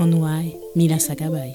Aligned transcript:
Onwai 0.00 0.56
Mila 0.76 0.98
Sakabay. 0.98 1.52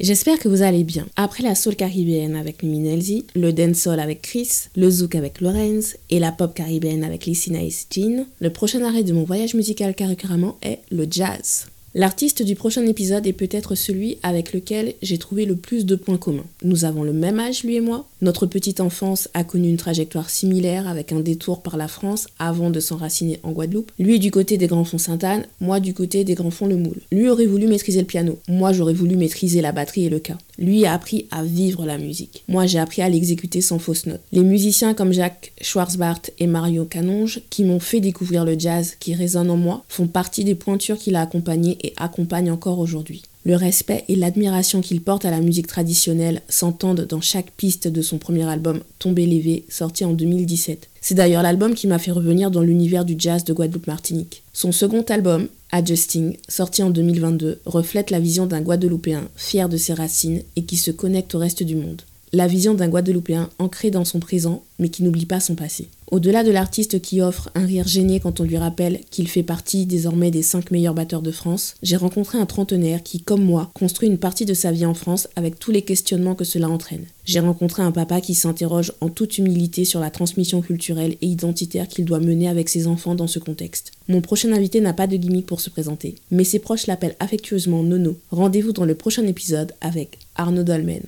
J'espère 0.00 0.38
que 0.38 0.48
vous 0.48 0.62
allez 0.62 0.84
bien. 0.84 1.06
Après 1.16 1.42
la 1.42 1.54
soul 1.54 1.76
caribéenne 1.76 2.34
avec 2.34 2.62
Mimi 2.62 2.78
Nelzi, 2.78 3.26
le 3.34 3.52
dancehall 3.52 4.00
avec 4.00 4.22
Chris, 4.22 4.48
le 4.74 4.88
zouk 4.88 5.14
avec 5.16 5.42
Lorenz 5.42 5.98
et 6.08 6.18
la 6.18 6.32
pop 6.32 6.54
caribéenne 6.54 7.04
avec 7.04 7.26
Lissy 7.26 7.52
Nice 7.52 7.86
Jean, 7.90 8.24
le 8.40 8.50
prochain 8.50 8.82
arrêt 8.82 9.02
de 9.02 9.12
mon 9.12 9.24
voyage 9.24 9.52
musical 9.52 9.94
carrément 9.94 10.56
est 10.62 10.78
le 10.90 11.06
jazz. 11.10 11.66
L'artiste 11.94 12.42
du 12.42 12.54
prochain 12.54 12.86
épisode 12.86 13.26
est 13.26 13.32
peut-être 13.32 13.74
celui 13.74 14.18
avec 14.22 14.52
lequel 14.52 14.94
j'ai 15.02 15.18
trouvé 15.18 15.44
le 15.46 15.56
plus 15.56 15.84
de 15.84 15.96
points 15.96 16.16
communs. 16.16 16.46
Nous 16.62 16.84
avons 16.84 17.02
le 17.02 17.12
même 17.12 17.40
âge, 17.40 17.64
lui 17.64 17.76
et 17.76 17.80
moi? 17.80 18.08
Notre 18.20 18.46
petite 18.46 18.80
enfance 18.80 19.28
a 19.32 19.44
connu 19.44 19.68
une 19.68 19.76
trajectoire 19.76 20.28
similaire 20.28 20.88
avec 20.88 21.12
un 21.12 21.20
détour 21.20 21.62
par 21.62 21.76
la 21.76 21.86
France 21.86 22.26
avant 22.40 22.70
de 22.70 22.80
s'enraciner 22.80 23.38
en 23.44 23.52
Guadeloupe. 23.52 23.92
Lui 24.00 24.18
du 24.18 24.32
côté 24.32 24.56
des 24.56 24.66
Grands 24.66 24.84
Fonds 24.84 24.98
Sainte-Anne, 24.98 25.44
moi 25.60 25.78
du 25.78 25.94
côté 25.94 26.24
des 26.24 26.34
Grands 26.34 26.50
Fonds 26.50 26.66
Le 26.66 26.76
Moule. 26.76 27.00
Lui 27.12 27.28
aurait 27.28 27.46
voulu 27.46 27.68
maîtriser 27.68 28.00
le 28.00 28.06
piano, 28.06 28.40
moi 28.48 28.72
j'aurais 28.72 28.92
voulu 28.92 29.16
maîtriser 29.16 29.60
la 29.60 29.70
batterie 29.70 30.06
et 30.06 30.10
le 30.10 30.18
cas. 30.18 30.36
Lui 30.58 30.84
a 30.84 30.94
appris 30.94 31.26
à 31.30 31.44
vivre 31.44 31.86
la 31.86 31.96
musique. 31.96 32.42
Moi 32.48 32.66
j'ai 32.66 32.80
appris 32.80 33.02
à 33.02 33.08
l'exécuter 33.08 33.60
sans 33.60 33.78
fausse 33.78 34.06
note. 34.06 34.20
Les 34.32 34.42
musiciens 34.42 34.94
comme 34.94 35.12
Jacques 35.12 35.52
Schwarzbart 35.60 36.22
et 36.40 36.48
Mario 36.48 36.86
Canonge, 36.86 37.40
qui 37.50 37.62
m'ont 37.62 37.78
fait 37.78 38.00
découvrir 38.00 38.44
le 38.44 38.58
jazz 38.58 38.96
qui 38.98 39.14
résonne 39.14 39.50
en 39.50 39.56
moi, 39.56 39.84
font 39.88 40.08
partie 40.08 40.42
des 40.42 40.56
pointures 40.56 40.98
qu'il 40.98 41.14
a 41.14 41.20
accompagnées 41.20 41.78
et 41.84 41.92
accompagne 41.96 42.50
encore 42.50 42.80
aujourd'hui. 42.80 43.22
Le 43.44 43.56
respect 43.56 44.04
et 44.08 44.16
l'admiration 44.16 44.80
qu'il 44.80 45.00
porte 45.00 45.24
à 45.24 45.30
la 45.30 45.40
musique 45.40 45.68
traditionnelle 45.68 46.42
s'entendent 46.48 47.06
dans 47.06 47.20
chaque 47.20 47.52
piste 47.52 47.88
de 47.88 48.02
son 48.02 48.18
premier 48.18 48.44
album 48.48 48.80
Tomber 48.98 49.26
lévé, 49.26 49.64
sorti 49.68 50.04
en 50.04 50.12
2017. 50.12 50.88
C'est 51.00 51.14
d'ailleurs 51.14 51.42
l'album 51.42 51.74
qui 51.74 51.86
m'a 51.86 51.98
fait 51.98 52.10
revenir 52.10 52.50
dans 52.50 52.62
l'univers 52.62 53.04
du 53.04 53.14
jazz 53.16 53.44
de 53.44 53.52
Guadeloupe-Martinique. 53.52 54.42
Son 54.52 54.72
second 54.72 55.02
album, 55.02 55.48
Adjusting, 55.70 56.36
sorti 56.48 56.82
en 56.82 56.90
2022, 56.90 57.60
reflète 57.64 58.10
la 58.10 58.20
vision 58.20 58.46
d'un 58.46 58.60
Guadeloupéen 58.60 59.28
fier 59.36 59.68
de 59.68 59.76
ses 59.76 59.94
racines 59.94 60.42
et 60.56 60.64
qui 60.64 60.76
se 60.76 60.90
connecte 60.90 61.34
au 61.34 61.38
reste 61.38 61.62
du 61.62 61.76
monde 61.76 62.02
la 62.32 62.46
vision 62.46 62.74
d'un 62.74 62.88
Guadeloupéen 62.88 63.50
ancré 63.58 63.90
dans 63.90 64.04
son 64.04 64.20
présent, 64.20 64.62
mais 64.78 64.88
qui 64.88 65.02
n'oublie 65.02 65.26
pas 65.26 65.40
son 65.40 65.54
passé. 65.54 65.88
Au-delà 66.10 66.42
de 66.42 66.50
l'artiste 66.50 67.02
qui 67.02 67.20
offre 67.20 67.50
un 67.54 67.66
rire 67.66 67.86
gêné 67.86 68.18
quand 68.18 68.40
on 68.40 68.44
lui 68.44 68.56
rappelle 68.56 69.00
qu'il 69.10 69.28
fait 69.28 69.42
partie 69.42 69.84
désormais 69.84 70.30
des 70.30 70.42
5 70.42 70.70
meilleurs 70.70 70.94
batteurs 70.94 71.20
de 71.20 71.30
France, 71.30 71.74
j'ai 71.82 71.96
rencontré 71.96 72.38
un 72.38 72.46
trentenaire 72.46 73.02
qui, 73.02 73.20
comme 73.20 73.44
moi, 73.44 73.70
construit 73.74 74.08
une 74.08 74.16
partie 74.16 74.46
de 74.46 74.54
sa 74.54 74.72
vie 74.72 74.86
en 74.86 74.94
France 74.94 75.28
avec 75.36 75.58
tous 75.58 75.70
les 75.70 75.82
questionnements 75.82 76.34
que 76.34 76.44
cela 76.44 76.70
entraîne. 76.70 77.04
J'ai 77.26 77.40
rencontré 77.40 77.82
un 77.82 77.92
papa 77.92 78.22
qui 78.22 78.34
s'interroge 78.34 78.92
en 79.02 79.10
toute 79.10 79.36
humilité 79.36 79.84
sur 79.84 80.00
la 80.00 80.10
transmission 80.10 80.62
culturelle 80.62 81.16
et 81.20 81.26
identitaire 81.26 81.88
qu'il 81.88 82.06
doit 82.06 82.20
mener 82.20 82.48
avec 82.48 82.70
ses 82.70 82.86
enfants 82.86 83.14
dans 83.14 83.26
ce 83.26 83.38
contexte. 83.38 83.92
Mon 84.08 84.22
prochain 84.22 84.52
invité 84.52 84.80
n'a 84.80 84.94
pas 84.94 85.06
de 85.06 85.16
gimmick 85.16 85.44
pour 85.44 85.60
se 85.60 85.68
présenter, 85.68 86.14
mais 86.30 86.44
ses 86.44 86.58
proches 86.58 86.86
l'appellent 86.86 87.16
affectueusement 87.20 87.82
Nono. 87.82 88.16
Rendez-vous 88.30 88.72
dans 88.72 88.86
le 88.86 88.94
prochain 88.94 89.26
épisode 89.26 89.74
avec 89.82 90.18
Arnaud 90.36 90.64
Dolmen. 90.64 91.02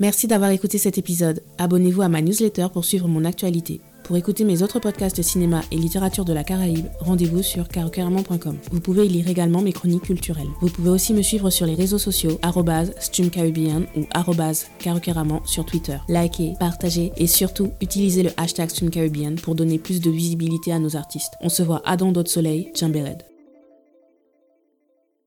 Merci 0.00 0.26
d'avoir 0.26 0.50
écouté 0.50 0.76
cet 0.76 0.98
épisode. 0.98 1.40
Abonnez-vous 1.56 2.02
à 2.02 2.08
ma 2.08 2.20
newsletter 2.20 2.66
pour 2.72 2.84
suivre 2.84 3.06
mon 3.06 3.24
actualité. 3.24 3.80
Pour 4.02 4.16
écouter 4.16 4.42
mes 4.42 4.60
autres 4.60 4.80
podcasts 4.80 5.22
cinéma 5.22 5.60
et 5.70 5.76
littérature 5.76 6.24
de 6.24 6.32
la 6.32 6.42
Caraïbe, 6.42 6.88
rendez-vous 6.98 7.44
sur 7.44 7.68
carocaramon.com. 7.68 8.58
Vous 8.72 8.80
pouvez 8.80 9.06
y 9.06 9.08
lire 9.08 9.28
également 9.28 9.62
mes 9.62 9.72
chroniques 9.72 10.02
culturelles. 10.02 10.48
Vous 10.60 10.68
pouvez 10.68 10.90
aussi 10.90 11.14
me 11.14 11.22
suivre 11.22 11.48
sur 11.48 11.64
les 11.64 11.76
réseaux 11.76 11.98
sociaux 11.98 12.40
streamcaribbean 12.98 13.86
ou 13.96 14.04
carocaramon 14.80 15.40
sur 15.44 15.64
Twitter. 15.64 15.98
Likez, 16.08 16.54
partagez 16.58 17.12
et 17.16 17.28
surtout 17.28 17.70
utilisez 17.80 18.24
le 18.24 18.32
hashtag 18.36 18.70
streamcaribbean 18.70 19.36
pour 19.36 19.54
donner 19.54 19.78
plus 19.78 20.00
de 20.00 20.10
visibilité 20.10 20.72
à 20.72 20.80
nos 20.80 20.96
artistes. 20.96 21.34
On 21.40 21.48
se 21.48 21.62
voit 21.62 21.82
à 21.84 21.96
Don 21.96 22.10
d'autres 22.10 22.32
soleil, 22.32 22.72
Red. 22.82 23.33